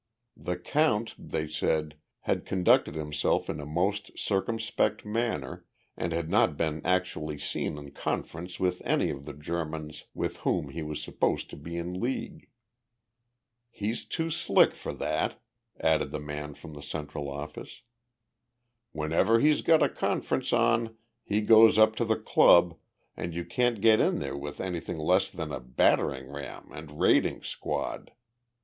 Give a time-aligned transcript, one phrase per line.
[0.35, 6.57] The "count," they said, had conducted himself in a most circumspect manner and had not
[6.57, 11.51] been actually seen in conference with any of the Germans with whom he was supposed
[11.51, 12.49] to be in league.
[13.69, 15.39] "He's too slick for that,"
[15.79, 17.83] added the man from the Central Office.
[18.93, 22.75] "Whenever he's got a conference on he goes up to the Club
[23.15, 27.43] and you can't get in there with anything less than a battering ram and raiding
[27.43, 28.09] squad.